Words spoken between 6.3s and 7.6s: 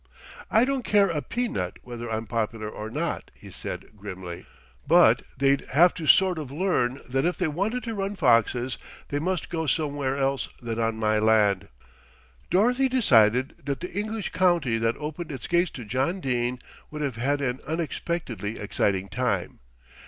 of learn that if they